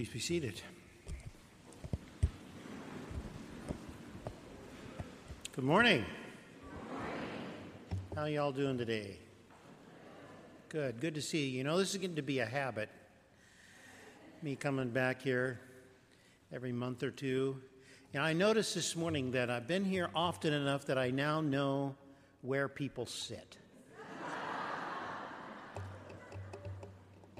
[0.00, 0.62] Please be seated.
[5.54, 6.06] Good morning.
[8.16, 9.18] How y'all doing today?
[10.70, 11.02] Good.
[11.02, 11.58] Good to see you.
[11.58, 12.88] You know, this is getting to be a habit.
[14.40, 15.60] Me coming back here
[16.50, 17.60] every month or two.
[18.14, 21.94] And I noticed this morning that I've been here often enough that I now know
[22.40, 23.58] where people sit.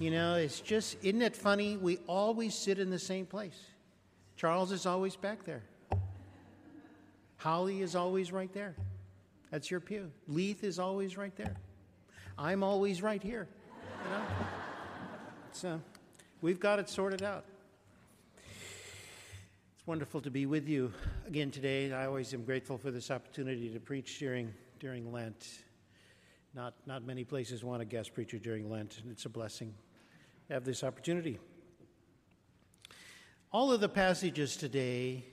[0.00, 1.77] You know, it's just, isn't it funny?
[1.77, 3.60] We always sit in the same place.
[4.34, 5.62] Charles is always back there.
[7.36, 8.74] Holly is always right there.
[9.50, 10.10] That's your pew.
[10.26, 11.54] Leith is always right there.
[12.38, 13.46] I'm always right here.
[14.04, 14.23] You know?
[15.52, 15.80] So
[16.40, 17.45] we've got it sorted out.
[18.46, 20.95] It's wonderful to be with you
[21.26, 21.92] again today.
[21.92, 25.46] I always am grateful for this opportunity to preach during, during Lent.
[26.54, 29.74] Not, not many places want a guest preacher during Lent, and it's a blessing
[30.51, 31.38] have this opportunity.
[33.52, 35.24] All of the passages today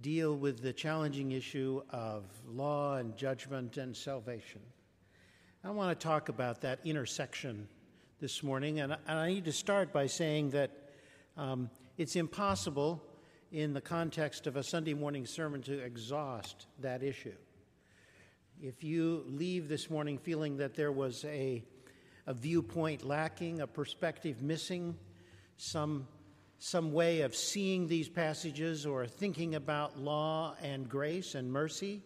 [0.00, 4.60] deal with the challenging issue of law and judgment and salvation.
[5.64, 7.66] I want to talk about that intersection
[8.20, 10.70] this morning, and, I need to start by saying that
[11.36, 13.02] um, it's impossible
[13.50, 17.34] in the context of a Sunday morning sermon to exhaust that issue.
[18.62, 21.64] If you leave this morning feeling that there was a
[22.26, 24.96] a viewpoint lacking, a perspective missing,
[25.56, 26.06] some,
[26.58, 32.02] some way of seeing these passages or thinking about law and grace and mercy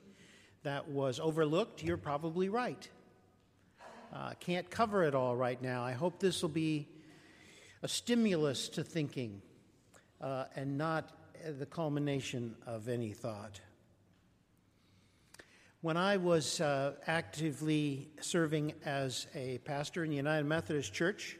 [0.62, 2.88] that was overlooked, you're probably right.
[4.12, 5.84] Uh, can't cover it all right now.
[5.84, 6.88] I hope this will be
[7.82, 9.40] a stimulus to thinking
[10.20, 11.10] uh, and not
[11.58, 13.60] the culmination of any thought.
[15.82, 21.38] When I was uh, actively serving as a pastor in the United Methodist Church,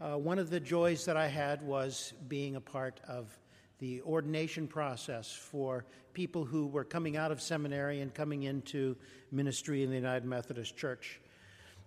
[0.00, 3.36] uh, one of the joys that I had was being a part of
[3.80, 8.94] the ordination process for people who were coming out of seminary and coming into
[9.32, 11.20] ministry in the United Methodist Church.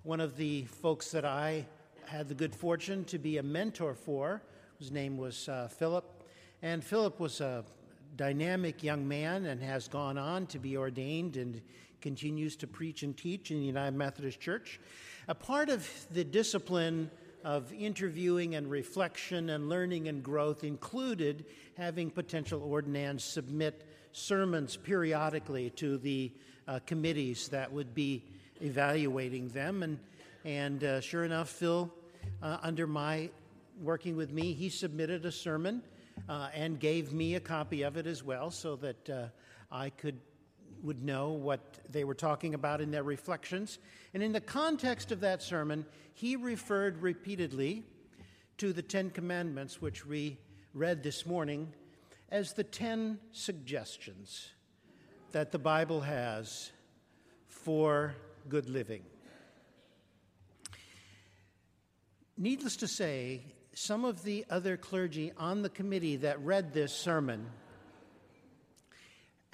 [0.03, 1.65] One of the folks that I
[2.05, 4.41] had the good fortune to be a mentor for,
[4.77, 6.25] whose name was uh, Philip,
[6.61, 7.63] and Philip was a
[8.17, 11.61] dynamic young man and has gone on to be ordained and
[12.01, 14.79] continues to preach and teach in the United Methodist Church.
[15.27, 17.11] A part of the discipline
[17.43, 21.45] of interviewing and reflection and learning and growth included
[21.77, 26.31] having potential ordinands submit sermons periodically to the
[26.67, 28.23] uh, committees that would be
[28.61, 29.83] evaluating them.
[29.83, 29.99] And,
[30.43, 31.91] and uh, sure enough, Phil,
[32.41, 33.29] uh, under my
[33.81, 35.83] working with me, he submitted a sermon
[36.27, 39.27] uh, and gave me a copy of it as well so that uh,
[39.71, 40.19] I could
[40.83, 43.79] would know what they were talking about in their reflections.
[44.13, 47.83] And in the context of that sermon, he referred repeatedly
[48.57, 50.37] to the Ten Commandments, which we
[50.73, 51.73] read this morning,
[52.29, 54.51] as the ten suggestions
[55.31, 56.71] that the Bible has
[57.47, 58.15] for
[58.49, 59.03] good living.
[62.37, 63.41] Needless to say,
[63.73, 67.47] some of the other clergy on the committee that read this sermon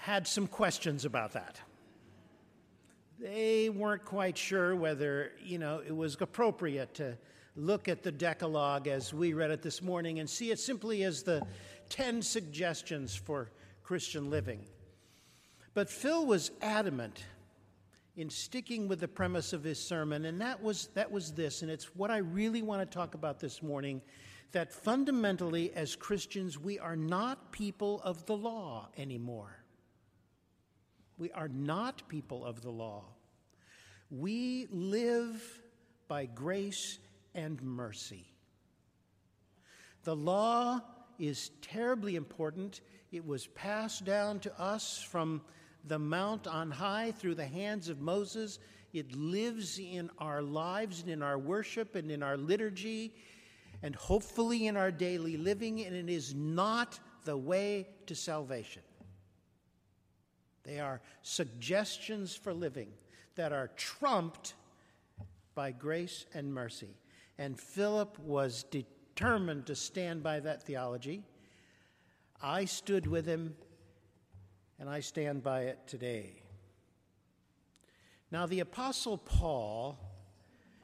[0.04, 1.58] had some questions about that.
[3.18, 7.18] They weren't quite sure whether, you know, it was appropriate to
[7.56, 11.24] look at the Decalogue as we read it this morning and see it simply as
[11.24, 11.42] the
[11.88, 13.50] 10 suggestions for
[13.82, 14.66] Christian living.
[15.74, 17.24] But Phil was adamant
[18.18, 21.72] in sticking with the premise of his sermon, and that was, that was this, and
[21.72, 24.02] it's what I really want to talk about this morning
[24.52, 29.63] that fundamentally, as Christians, we are not people of the law anymore.
[31.18, 33.04] We are not people of the law.
[34.10, 35.62] We live
[36.08, 37.00] by grace
[37.34, 38.26] and mercy.
[40.04, 40.82] The law
[41.18, 42.82] is terribly important.
[43.12, 45.42] It was passed down to us from
[45.86, 48.60] the Mount on high through the hands of Moses.
[48.94, 53.14] It lives in our lives and in our worship and in our liturgy
[53.82, 58.82] and hopefully in our daily living, and it is not the way to salvation.
[60.64, 62.90] They are suggestions for living
[63.36, 64.54] that are trumped
[65.56, 66.98] by grace and mercy.
[67.38, 71.24] And Philip was determined to stand by that theology.
[72.42, 73.56] I stood with him
[74.80, 76.42] and I stand by it today.
[78.32, 79.98] Now, the Apostle Paul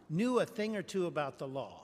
[0.10, 1.84] knew a thing or two about the law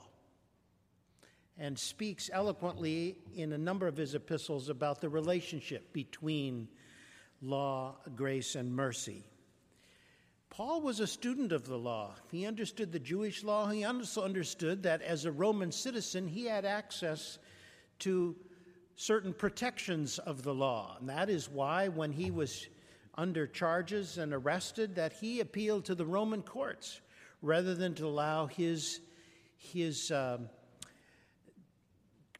[1.58, 6.68] and speaks eloquently in a number of his epistles about the relationship between
[7.46, 9.24] law, grace, and mercy.
[10.50, 12.14] Paul was a student of the law.
[12.30, 13.68] He understood the Jewish law.
[13.68, 17.38] He also understood that as a Roman citizen, he had access
[18.00, 18.34] to
[18.96, 20.96] certain protections of the law.
[20.98, 22.66] And that is why, when he was
[23.16, 27.00] under charges and arrested, that he appealed to the Roman courts
[27.42, 29.00] rather than to allow his,
[29.58, 30.48] his um,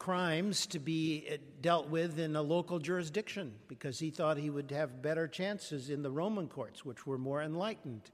[0.07, 4.71] crimes to be uh, dealt with in a local jurisdiction because he thought he would
[4.71, 8.13] have better chances in the Roman courts, which were more enlightened.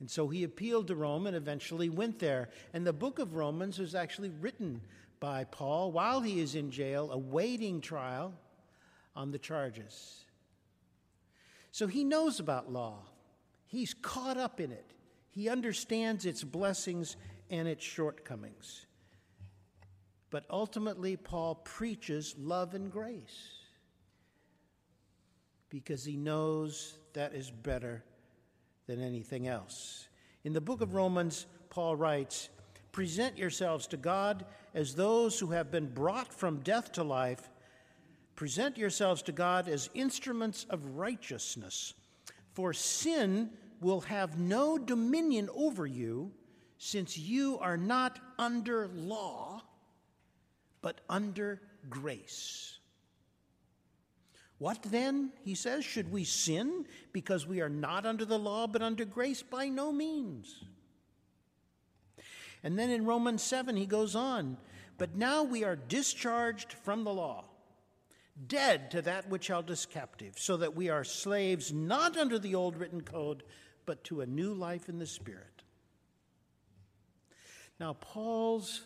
[0.00, 2.48] And so he appealed to Rome and eventually went there.
[2.72, 4.80] And the book of Romans was actually written
[5.20, 8.32] by Paul while he is in jail, awaiting trial
[9.14, 10.24] on the charges.
[11.70, 13.00] So he knows about law,
[13.66, 14.90] he's caught up in it,
[15.28, 17.14] he understands its blessings
[17.50, 18.86] and its shortcomings.
[20.30, 23.56] But ultimately, Paul preaches love and grace
[25.68, 28.04] because he knows that is better
[28.86, 30.08] than anything else.
[30.44, 32.48] In the book of Romans, Paul writes,
[32.92, 37.50] Present yourselves to God as those who have been brought from death to life.
[38.36, 41.94] Present yourselves to God as instruments of righteousness.
[42.54, 43.50] For sin
[43.80, 46.32] will have no dominion over you,
[46.78, 49.62] since you are not under law,
[50.86, 51.60] but under
[51.90, 52.78] grace.
[54.58, 58.82] What then, he says, should we sin because we are not under the law but
[58.82, 59.42] under grace?
[59.42, 60.62] By no means.
[62.62, 64.58] And then in Romans 7, he goes on,
[64.96, 67.46] but now we are discharged from the law,
[68.46, 72.54] dead to that which held us captive, so that we are slaves not under the
[72.54, 73.42] old written code,
[73.86, 75.64] but to a new life in the Spirit.
[77.80, 78.82] Now, Paul's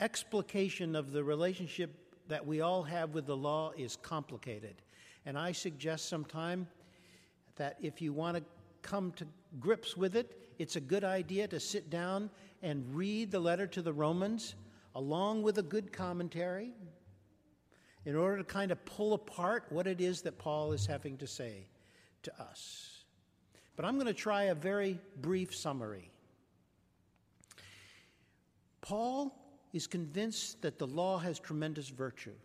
[0.00, 1.90] explication of the relationship
[2.28, 4.82] that we all have with the law is complicated.
[5.26, 6.66] And I suggest sometime
[7.56, 8.42] that if you want to
[8.82, 9.26] come to
[9.60, 12.30] grips with it, it's a good idea to sit down
[12.62, 14.54] and read the letter to the Romans
[14.94, 16.72] along with a good commentary
[18.04, 21.26] in order to kind of pull apart what it is that Paul is having to
[21.26, 21.66] say
[22.22, 23.04] to us.
[23.76, 26.10] But I'm going to try a very brief summary.
[28.82, 29.34] Paul
[29.74, 32.36] is convinced that the law has tremendous virtue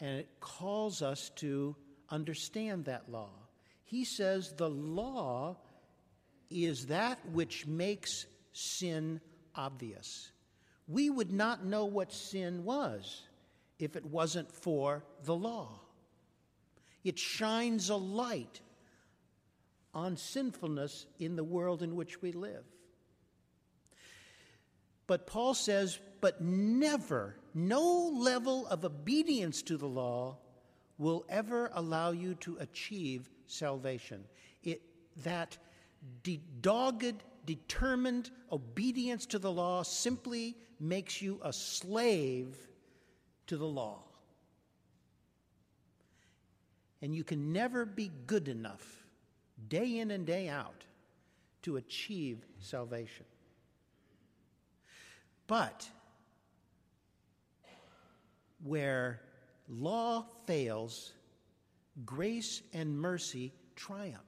[0.00, 1.74] and it calls us to
[2.10, 3.30] understand that law.
[3.84, 5.56] He says the law
[6.48, 9.20] is that which makes sin
[9.56, 10.30] obvious.
[10.86, 13.22] We would not know what sin was
[13.80, 15.80] if it wasn't for the law.
[17.02, 18.60] It shines a light
[19.92, 22.64] on sinfulness in the world in which we live.
[25.08, 30.38] But Paul says, but never, no level of obedience to the law
[30.96, 34.22] will ever allow you to achieve salvation.
[34.62, 34.82] It,
[35.24, 35.58] that
[36.22, 42.56] de- dogged, determined obedience to the law simply makes you a slave
[43.48, 44.04] to the law.
[47.02, 49.04] And you can never be good enough,
[49.68, 50.84] day in and day out,
[51.62, 53.26] to achieve salvation.
[55.48, 55.88] But
[58.62, 59.20] where
[59.68, 61.12] law fails,
[62.04, 64.18] grace and mercy triumph.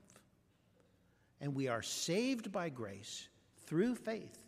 [1.40, 3.28] And we are saved by grace
[3.66, 4.38] through faith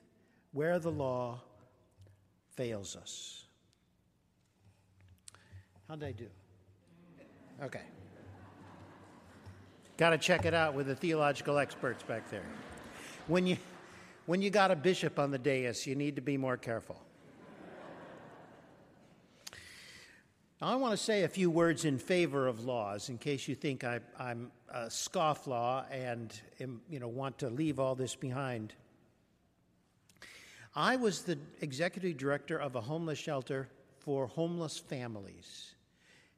[0.52, 1.42] where the law
[2.54, 3.44] fails us.
[5.88, 6.26] How'd I do?
[7.62, 7.82] Okay.
[9.96, 12.44] Got to check it out with the theological experts back there.
[13.28, 13.56] When you
[14.26, 17.00] when you got a bishop on the dais, you need to be more careful.
[20.58, 23.54] Now, I want to say a few words in favor of laws in case you
[23.54, 26.32] think I, am a scofflaw and
[26.88, 28.72] you know, want to leave all this behind.
[30.75, 35.75] I was the executive director of a homeless shelter for homeless families.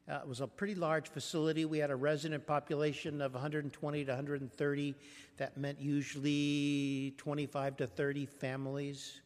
[0.09, 1.63] Uh, it was a pretty large facility.
[1.63, 4.95] We had a resident population of 120 to 130.
[5.37, 9.21] That meant usually 25 to 30 families.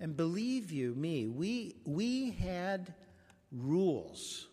[0.00, 2.94] And believe you me, we, we had
[3.52, 4.48] rules.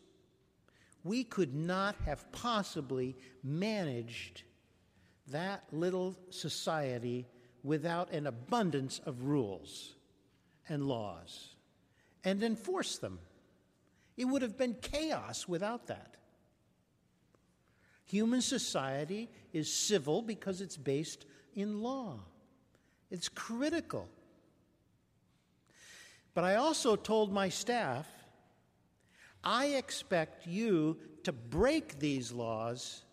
[1.03, 4.43] We could not have possibly managed
[5.27, 7.27] that little society
[7.63, 9.95] without an abundance of rules
[10.69, 11.55] and laws
[12.23, 13.19] and enforce them.
[14.17, 16.15] It would have been chaos without that.
[18.05, 21.25] Human society is civil because it's based
[21.55, 22.19] in law,
[23.09, 24.07] it's critical.
[26.33, 28.07] But I also told my staff
[29.45, 33.03] I expect you to break these laws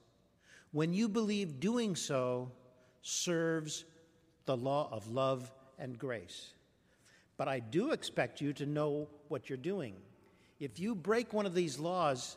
[0.73, 2.51] when you believe doing so
[3.03, 3.85] serves
[4.47, 6.55] the law of love and grace.
[7.37, 9.95] But I do expect you to know what you're doing.
[10.59, 12.37] If you break one of these laws,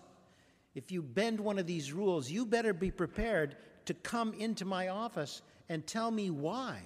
[0.74, 4.90] if you bend one of these rules, you better be prepared to come into my
[4.90, 6.82] office and tell me why.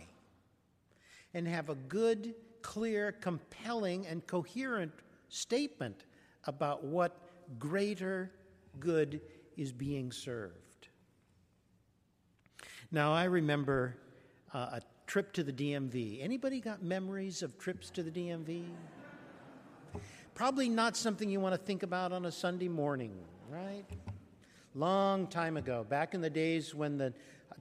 [1.34, 4.92] And have a good, clear, compelling, and coherent
[5.30, 6.04] statement
[6.46, 7.18] about what
[7.58, 8.32] greater
[8.80, 9.22] good
[9.58, 10.88] is being served.
[12.92, 13.96] Now, I remember
[14.54, 16.24] uh, a trip to the DMV.
[16.24, 18.66] Anybody got memories of trips to the DMV?
[20.34, 23.12] Probably not something you want to think about on a Sunday morning,
[23.50, 23.86] right?
[24.74, 27.14] Long time ago, back in the days when the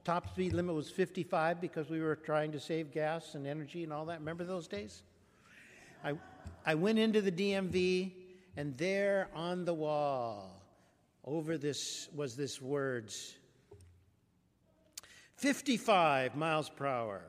[0.04, 3.92] top speed limit was 55 because we were trying to save gas and energy and
[3.92, 4.20] all that.
[4.20, 5.02] Remember those days?
[6.04, 6.14] I,
[6.64, 8.12] I went into the DMV,
[8.58, 10.60] and there on the wall,
[11.24, 13.36] over this was this words
[15.36, 17.22] 55 miles per hour.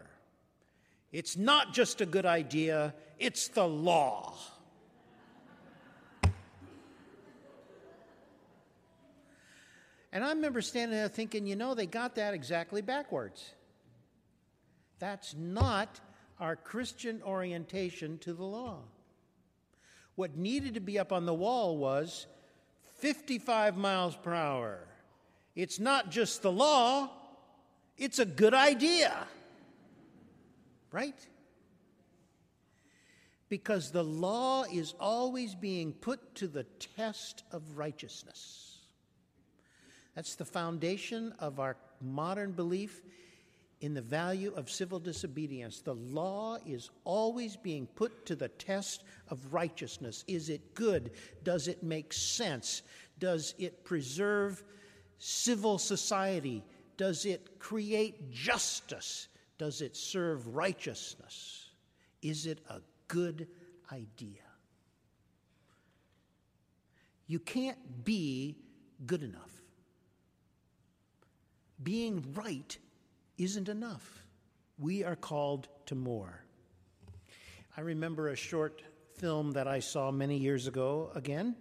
[1.11, 4.35] It's not just a good idea, it's the law.
[10.11, 13.53] And I remember standing there thinking, you know, they got that exactly backwards.
[14.97, 15.99] That's not
[16.39, 18.79] our Christian orientation to the law.
[20.19, 22.27] What needed to be up on the wall was
[22.97, 24.79] 55 miles per hour.
[25.55, 27.09] It's not just the law,
[27.97, 29.15] it's a good idea.
[30.91, 31.15] Right?
[33.47, 36.65] Because the law is always being put to the
[36.97, 38.79] test of righteousness.
[40.15, 43.01] That's the foundation of our modern belief
[43.81, 45.79] in the value of civil disobedience.
[45.79, 50.23] The law is always being put to the test of righteousness.
[50.27, 51.11] Is it good?
[51.43, 52.81] Does it make sense?
[53.19, 54.63] Does it preserve
[55.17, 56.63] civil society?
[56.97, 59.27] Does it create justice?
[59.57, 61.69] Does it serve righteousness?
[62.21, 63.47] Is it a good
[63.91, 64.41] idea?
[67.27, 68.57] You can't be
[69.05, 69.59] good enough
[71.81, 72.77] being right
[73.39, 74.23] isn't enough.
[74.77, 76.43] We are called to more.
[77.75, 78.83] I remember a short
[79.17, 81.55] film that I saw many years ago again.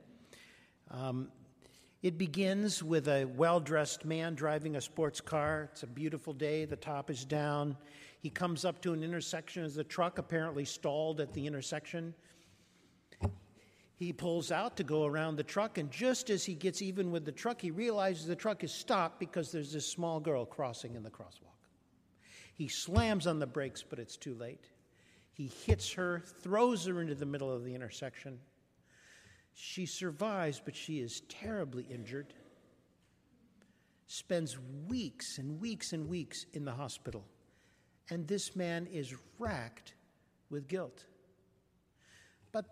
[0.90, 1.28] Um,
[2.02, 5.68] it begins with a well dressed man driving a sports car.
[5.72, 7.76] It's a beautiful day, the top is down.
[8.20, 12.14] He comes up to an intersection as the truck apparently stalled at the intersection.
[13.94, 17.24] He pulls out to go around the truck, and just as he gets even with
[17.24, 21.02] the truck, he realizes the truck is stopped because there's this small girl crossing in
[21.02, 21.57] the crosswalk.
[22.58, 24.64] He slams on the brakes, but it's too late.
[25.30, 28.40] He hits her, throws her into the middle of the intersection.
[29.54, 32.34] She survives, but she is terribly injured.
[34.08, 37.24] Spends weeks and weeks and weeks in the hospital.
[38.10, 39.94] And this man is racked
[40.50, 41.04] with guilt.
[42.50, 42.64] But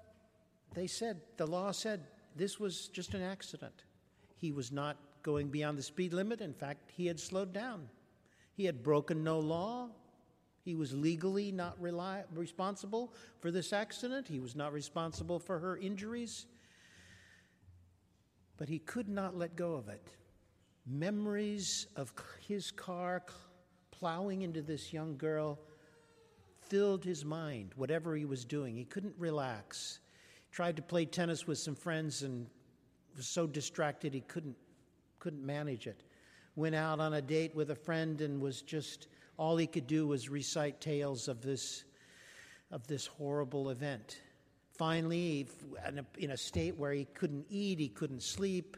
[0.74, 3.84] they said, the law said this was just an accident.
[4.34, 6.40] He was not going beyond the speed limit.
[6.40, 7.88] In fact, he had slowed down.
[8.56, 9.88] He had broken no law.
[10.64, 14.26] He was legally not responsible for this accident.
[14.26, 16.46] He was not responsible for her injuries.
[18.56, 20.08] But he could not let go of it.
[20.86, 22.12] Memories of
[22.48, 23.22] his car
[23.90, 25.58] plowing into this young girl
[26.62, 28.74] filled his mind, whatever he was doing.
[28.74, 30.00] He couldn't relax
[30.56, 32.46] tried to play tennis with some friends and
[33.14, 34.56] was so distracted he couldn't
[35.18, 36.02] couldn't manage it.
[36.56, 40.06] Went out on a date with a friend and was just all he could do
[40.06, 41.84] was recite tales of this
[42.72, 44.18] of this horrible event.
[44.76, 45.48] Finally,
[46.18, 48.76] in a state where he couldn't eat, he couldn't sleep,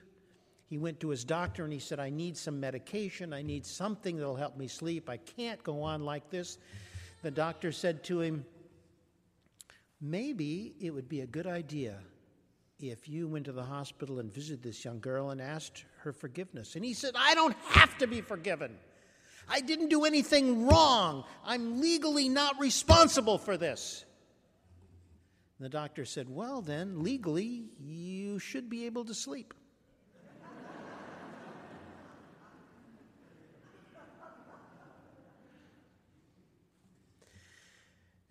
[0.68, 3.32] he went to his doctor and he said, I need some medication.
[3.32, 5.08] I need something that'll help me sleep.
[5.08, 6.58] I can't go on like this.
[7.22, 8.44] The doctor said to him,
[10.00, 11.98] maybe it would be a good idea
[12.80, 16.74] if you went to the hospital and visited this young girl and asked her forgiveness.
[16.74, 18.74] And he said, I don't have to be forgiven.
[19.46, 21.24] I didn't do anything wrong.
[21.44, 24.06] I'm legally not responsible for this.
[25.58, 29.52] And the doctor said, Well, then, legally, you should be able to sleep.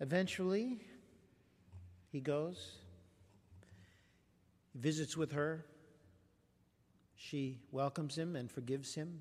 [0.00, 0.80] Eventually,
[2.10, 2.78] he goes,
[4.74, 5.64] visits with her.
[7.18, 9.20] She welcomes him and forgives him.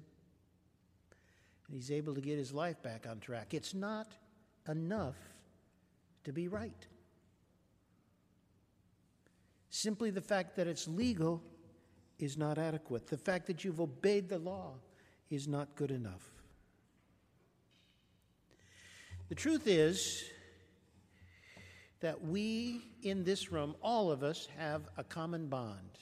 [1.67, 3.53] And he's able to get his life back on track.
[3.53, 4.07] It's not
[4.69, 5.17] enough
[6.23, 6.87] to be right.
[9.69, 11.43] Simply the fact that it's legal
[12.19, 13.07] is not adequate.
[13.07, 14.75] The fact that you've obeyed the law
[15.29, 16.23] is not good enough.
[19.27, 20.23] The truth is,
[21.99, 25.97] that we in this room, all of us, have a common bond,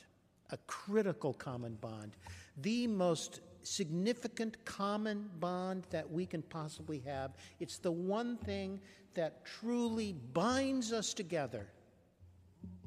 [0.51, 2.15] a critical common bond,
[2.57, 7.31] the most significant common bond that we can possibly have.
[7.59, 8.79] It's the one thing
[9.15, 11.67] that truly binds us together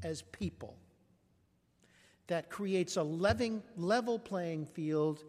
[0.02, 0.76] as people,
[2.28, 5.24] that creates a level, level playing field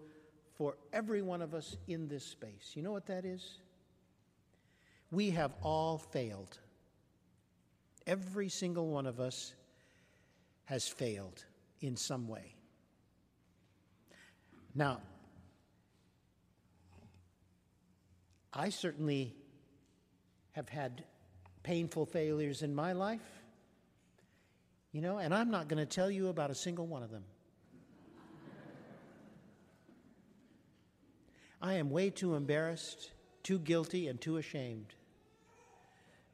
[0.56, 2.74] for every one of us in this space.
[2.76, 3.60] You know what that is?
[5.12, 6.60] We have all failed.
[8.06, 9.54] Every single one of us
[10.66, 11.46] has failed
[11.82, 12.56] in some way.
[14.76, 15.02] Now,
[18.54, 19.36] I certainly
[20.54, 21.04] have had
[21.64, 23.44] painful failures in my life,
[24.92, 27.24] you know, and I'm not going to tell you about a single one of them.
[31.62, 33.12] I am way too embarrassed,
[33.44, 34.94] too guilty, and too ashamed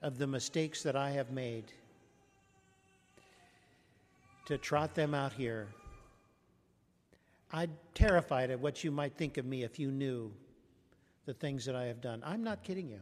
[0.01, 1.73] of the mistakes that I have made
[4.45, 5.67] to trot them out here.
[7.51, 10.31] I'm terrified at what you might think of me if you knew
[11.25, 12.21] the things that I have done.
[12.25, 12.99] I'm not kidding you.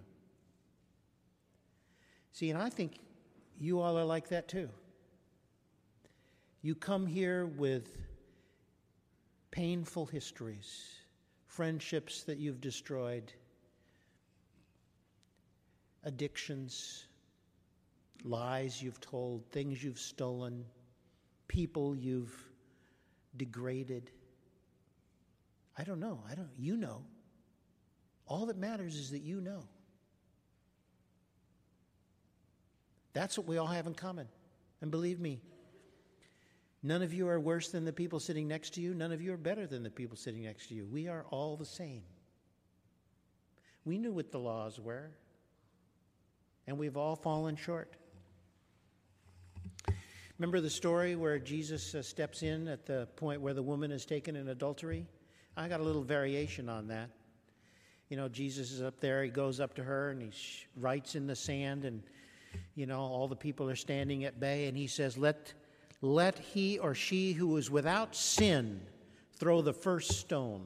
[2.32, 3.00] See, and I think
[3.60, 4.70] you all are like that too.
[6.62, 7.98] You come here with
[9.52, 10.90] painful histories,
[11.46, 13.34] friendships that you've destroyed,
[16.06, 17.06] addictions,
[18.24, 20.64] lies you've told, things you've stolen,
[21.48, 22.36] people you've
[23.36, 24.12] degraded.
[25.78, 26.24] I don't know.
[26.30, 27.04] I don't you know.
[28.28, 29.64] All that matters is that you know.
[33.14, 34.28] That's what we all have in common.
[34.82, 35.40] And believe me,
[36.82, 38.94] none of you are worse than the people sitting next to you.
[38.94, 40.86] None of you are better than the people sitting next to you.
[40.86, 42.04] We are all the same.
[43.86, 45.12] We knew what the laws were,
[46.68, 47.96] and we've all fallen short.
[50.40, 54.06] Remember the story where Jesus uh, steps in at the point where the woman is
[54.06, 55.06] taken in adultery?
[55.56, 57.10] I got a little variation on that.
[58.10, 60.32] You know, Jesus is up there, he goes up to her and he
[60.76, 62.02] writes in the sand, and,
[62.76, 65.54] you know, all the people are standing at bay, and he says, Let,
[66.02, 68.82] let he or she who is without sin
[69.38, 70.66] throw the first stone.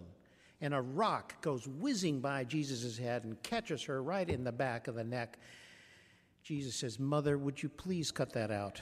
[0.62, 4.88] And a rock goes whizzing by Jesus' head and catches her right in the back
[4.88, 5.38] of the neck.
[6.42, 8.82] Jesus says, Mother, would you please cut that out?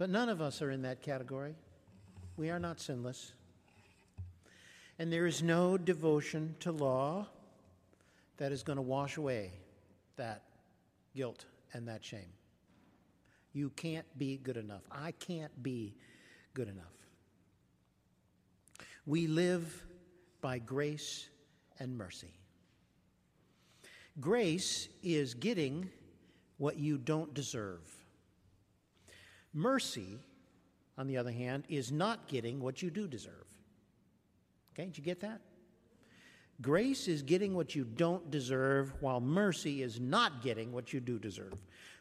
[0.00, 1.54] But none of us are in that category.
[2.38, 3.34] We are not sinless.
[4.98, 7.26] And there is no devotion to law
[8.38, 9.52] that is going to wash away
[10.16, 10.44] that
[11.14, 12.32] guilt and that shame.
[13.52, 14.80] You can't be good enough.
[14.90, 15.94] I can't be
[16.54, 16.86] good enough.
[19.04, 19.84] We live
[20.40, 21.28] by grace
[21.78, 22.32] and mercy.
[24.18, 25.90] Grace is getting
[26.56, 27.99] what you don't deserve.
[29.52, 30.18] Mercy,
[30.96, 33.46] on the other hand, is not getting what you do deserve.
[34.72, 35.40] Okay, did you get that?
[36.62, 41.18] Grace is getting what you don't deserve, while mercy is not getting what you do
[41.18, 41.54] deserve.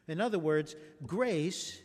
[0.08, 1.80] In other words, grace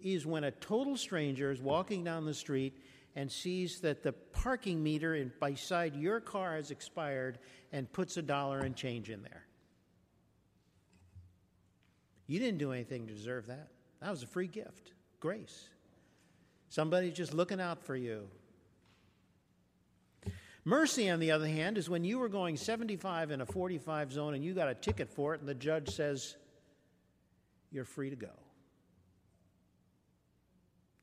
[0.00, 2.78] is when a total stranger is walking down the street
[3.16, 7.38] and sees that the parking meter in, beside your car has expired
[7.72, 9.46] and puts a dollar and change in there.
[12.26, 13.68] You didn't do anything to deserve that.
[14.04, 15.66] That was a free gift grace.
[16.68, 18.28] Somebody's just looking out for you.
[20.66, 24.34] Mercy, on the other hand, is when you were going 75 in a 45 zone
[24.34, 26.36] and you got a ticket for it, and the judge says,
[27.72, 28.28] You're free to go.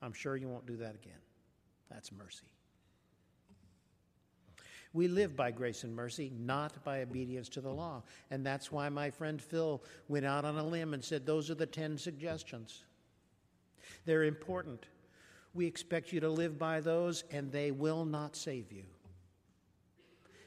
[0.04, 1.22] I'm sure you won't do that again.
[1.90, 2.46] That's mercy.
[4.94, 8.04] We live by grace and mercy, not by obedience to the law.
[8.30, 11.56] And that's why my friend Phil went out on a limb and said, Those are
[11.56, 12.84] the 10 suggestions.
[14.06, 14.86] They're important.
[15.54, 18.84] We expect you to live by those, and they will not save you.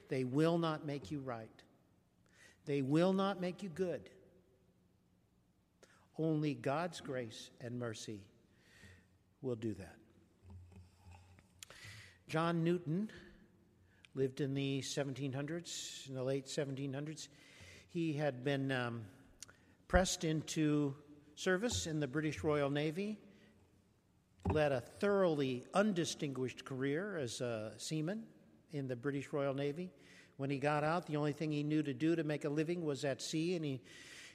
[0.08, 1.50] They will not make you right.
[2.66, 4.08] They will not make you good.
[6.18, 8.20] Only God's grace and mercy
[9.42, 9.96] will do that.
[12.28, 13.10] John Newton
[14.14, 17.28] lived in the 1700s, in the late 1700s.
[17.90, 19.02] He had been um,
[19.88, 20.94] pressed into
[21.34, 23.18] service in the British Royal Navy
[24.50, 28.24] led a thoroughly undistinguished career as a seaman
[28.72, 29.90] in the British Royal Navy.
[30.36, 32.84] When he got out, the only thing he knew to do to make a living
[32.84, 33.80] was at sea, and he,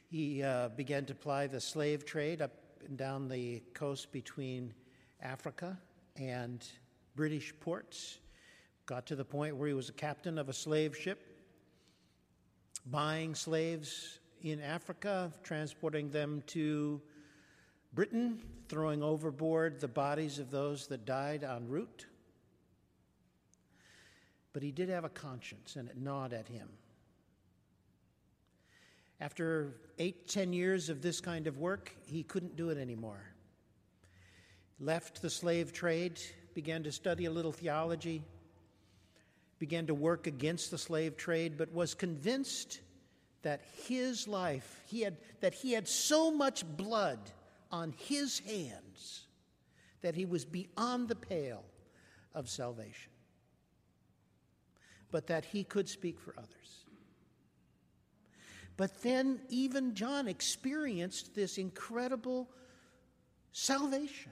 [0.09, 2.51] he uh, began to ply the slave trade up
[2.85, 4.73] and down the coast between
[5.21, 5.77] Africa
[6.15, 6.65] and
[7.15, 8.19] British ports,
[8.85, 11.19] got to the point where he was a captain of a slave ship,
[12.85, 17.01] buying slaves in Africa, transporting them to
[17.93, 22.05] Britain, throwing overboard the bodies of those that died en route.
[24.53, 26.69] But he did have a conscience, and it gnawed at him.
[29.19, 33.21] After eight, ten years of this kind of work, he couldn't do it anymore.
[34.79, 36.19] Left the slave trade,
[36.53, 38.23] began to study a little theology,
[39.57, 42.79] began to work against the slave trade, but was convinced
[43.41, 47.19] that his life, he had, that he had so much blood
[47.71, 49.27] on his hands
[50.01, 51.63] that he was beyond the pale
[52.33, 53.11] of salvation,
[55.11, 56.85] but that he could speak for others.
[58.77, 62.49] But then, even John experienced this incredible
[63.51, 64.31] salvation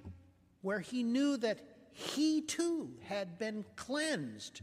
[0.61, 1.59] where he knew that
[1.91, 4.61] he too had been cleansed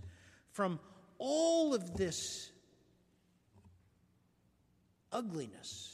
[0.52, 0.80] from
[1.18, 2.50] all of this
[5.12, 5.93] ugliness,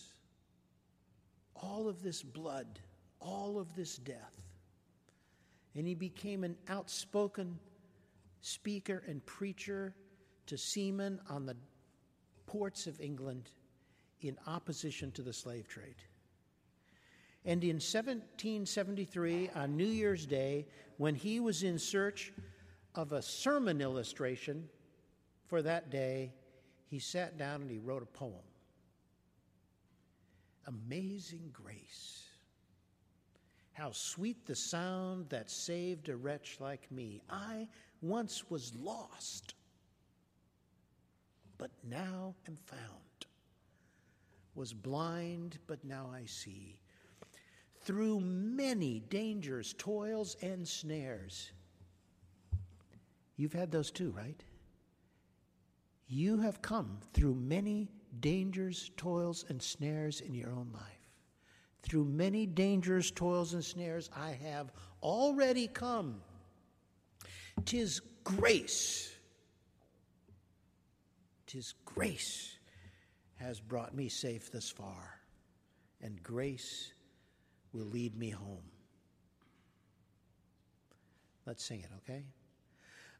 [1.62, 2.80] all of this blood,
[3.20, 4.40] all of this death.
[5.74, 7.58] And he became an outspoken
[8.40, 9.94] speaker and preacher
[10.46, 11.56] to seamen on the
[12.46, 13.50] ports of England
[14.22, 15.96] in opposition to the slave trade.
[17.44, 20.66] And in 1773, on New Year's Day,
[20.98, 22.32] when he was in search
[22.94, 24.68] of a sermon illustration
[25.46, 26.32] for that day,
[26.86, 28.49] he sat down and he wrote a poem.
[30.70, 32.22] Amazing grace.
[33.72, 37.22] How sweet the sound that saved a wretch like me.
[37.28, 37.66] I
[38.00, 39.54] once was lost,
[41.58, 43.26] but now am found.
[44.54, 46.78] Was blind, but now I see.
[47.82, 51.50] Through many dangers, toils, and snares.
[53.36, 54.40] You've had those too, right?
[56.06, 57.88] You have come through many
[58.20, 60.82] dangers, toils, and snares in your own life.
[61.82, 66.20] Through many dangers, toils, and snares, I have already come.
[67.64, 69.12] Tis grace.
[71.46, 72.58] Tis grace
[73.36, 75.20] has brought me safe thus far,
[76.02, 76.92] and grace
[77.72, 78.64] will lead me home.
[81.46, 82.24] Let's sing it, okay?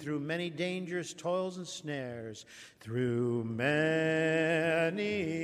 [0.00, 2.46] through many dangers, toils, and snares,
[2.80, 4.92] through many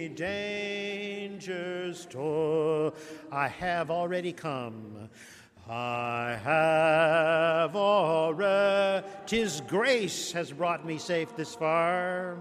[0.09, 2.95] dangers, toil,
[3.31, 5.11] I have already come.
[5.69, 12.38] I have already, tis grace has brought me safe this far.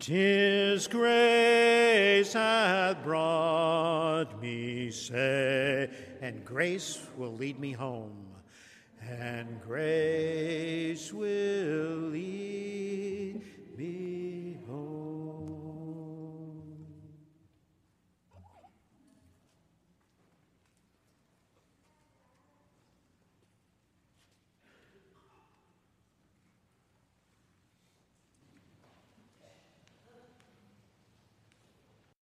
[0.00, 5.90] Tis grace hath brought me safe,
[6.22, 8.27] and grace will lead me home
[9.10, 13.40] and grace will lead
[13.76, 14.47] me